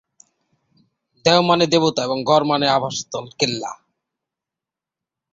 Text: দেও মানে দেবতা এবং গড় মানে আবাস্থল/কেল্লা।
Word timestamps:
দেও 1.25 1.41
মানে 1.41 1.65
দেবতা 1.67 2.01
এবং 2.03 2.17
গড় 2.23 2.45
মানে 2.47 2.65
আবাস্থল/কেল্লা। 2.69 3.71